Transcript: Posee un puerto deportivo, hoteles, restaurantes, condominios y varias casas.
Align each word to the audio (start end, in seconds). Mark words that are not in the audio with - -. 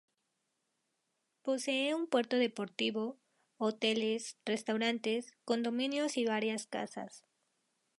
Posee 1.43 1.93
un 1.93 2.07
puerto 2.07 2.37
deportivo, 2.37 3.19
hoteles, 3.57 4.35
restaurantes, 4.45 5.31
condominios 5.45 6.17
y 6.17 6.25
varias 6.25 6.65
casas. 6.65 7.23